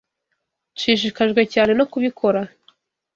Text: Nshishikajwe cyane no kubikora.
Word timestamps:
Nshishikajwe 0.73 1.41
cyane 1.53 1.71
no 1.79 1.85
kubikora. 1.91 2.41